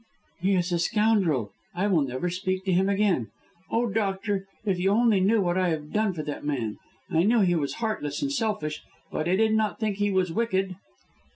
"He 0.41 0.55
is 0.55 0.71
a 0.71 0.79
scoundrel! 0.79 1.51
I 1.75 1.85
will 1.85 2.01
never 2.01 2.31
speak 2.31 2.65
to 2.65 2.71
him 2.73 2.89
again. 2.89 3.29
Oh, 3.69 3.85
doctor, 3.87 4.47
if 4.65 4.79
you 4.79 4.89
only 4.89 5.19
knew 5.19 5.41
what 5.41 5.59
I 5.59 5.69
have 5.69 5.93
done 5.93 6.13
for 6.13 6.23
that 6.23 6.43
man. 6.43 6.79
I 7.11 7.21
knew 7.21 7.41
he 7.41 7.53
was 7.53 7.75
heartless 7.75 8.19
and 8.23 8.31
selfish, 8.33 8.81
but 9.11 9.29
I 9.29 9.35
did 9.35 9.53
not 9.53 9.79
think 9.79 9.97
he 9.97 10.09
was 10.09 10.33
wicked." 10.33 10.75